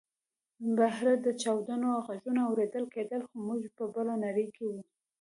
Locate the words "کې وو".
4.55-4.81